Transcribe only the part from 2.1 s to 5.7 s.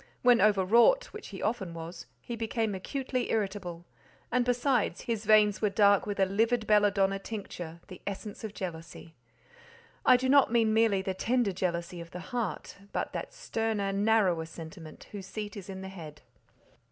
he became acutely irritable; and, besides, his veins were